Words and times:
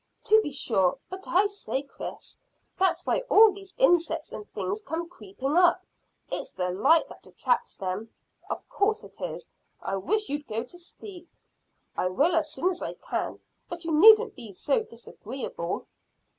"To 0.23 0.41
be 0.41 0.49
sure. 0.49 0.97
But 1.11 1.27
I 1.27 1.45
say, 1.45 1.83
Chris, 1.83 2.35
that's 2.79 3.05
why 3.05 3.19
all 3.29 3.51
these 3.51 3.75
insects 3.77 4.31
and 4.31 4.49
things 4.51 4.81
come 4.81 5.07
creeping 5.07 5.55
up. 5.55 5.85
It's 6.31 6.53
the 6.53 6.71
light 6.71 7.07
that 7.09 7.27
attracts 7.27 7.77
them." 7.77 8.09
"Of 8.49 8.67
course 8.67 9.03
it 9.03 9.21
is. 9.21 9.47
I 9.79 9.97
wish 9.97 10.27
you'd 10.27 10.47
go 10.47 10.63
to 10.63 10.77
sleep." 10.79 11.29
"I 11.95 12.07
will 12.07 12.35
as 12.35 12.51
soon 12.51 12.71
as 12.71 12.81
I 12.81 12.93
can, 12.93 13.39
but 13.69 13.85
you 13.85 13.91
needn't 13.91 14.33
be 14.35 14.53
so 14.53 14.81
disagreeable." 14.81 15.85